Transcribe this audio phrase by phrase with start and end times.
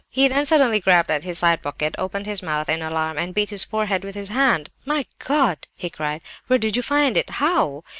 [0.09, 3.51] He then suddenly grabbed at his side pocket, opened his mouth in alarm, and beat
[3.51, 4.71] his forehead with his hand.
[4.83, 7.29] "'My God!' he cried, 'where did you find it?
[7.29, 7.83] How?